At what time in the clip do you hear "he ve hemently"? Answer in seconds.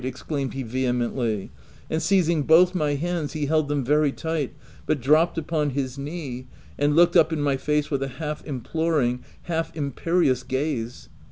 0.55-1.51